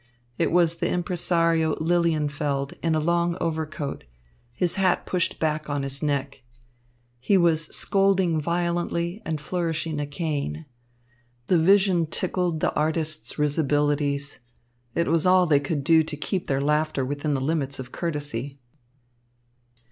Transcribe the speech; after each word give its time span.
It 0.39 0.51
was 0.51 0.77
the 0.77 0.87
impresario 0.89 1.75
Lilienfeld, 1.75 2.73
in 2.81 2.95
a 2.95 2.99
long 2.99 3.37
overcoat, 3.39 4.03
his 4.51 4.77
hat 4.77 5.05
pushed 5.05 5.37
back 5.37 5.69
on 5.69 5.83
his 5.83 6.01
neck. 6.01 6.41
He 7.19 7.37
was 7.37 7.65
scolding 7.67 8.41
violently 8.41 9.21
and 9.27 9.39
flourishing 9.39 9.99
a 9.99 10.07
cane. 10.07 10.65
The 11.49 11.59
vision 11.59 12.07
tickled 12.07 12.61
the 12.61 12.73
artists' 12.73 13.37
risibilities. 13.37 14.39
It 14.95 15.07
was 15.07 15.27
all 15.27 15.45
they 15.45 15.59
could 15.59 15.83
do 15.83 16.01
to 16.01 16.17
keep 16.17 16.47
their 16.47 16.61
laughter 16.61 17.05
within 17.05 17.35
the 17.35 17.39
limits 17.39 17.77
of 17.77 17.91
courtesy. 17.91 18.57